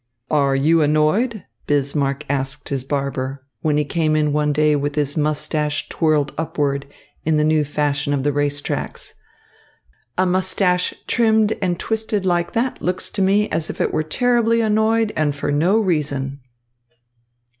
[0.31, 5.15] "Are you annoyed?" Bismarck asked his barber, when he came in one day with his
[5.15, 6.87] moustache twirled upward
[7.23, 9.13] in the new fashion of the race tracks.
[10.17, 14.59] "A moustache trimmed and twisted like that to me looks as if it were terribly
[14.59, 16.39] annoyed and for no reason."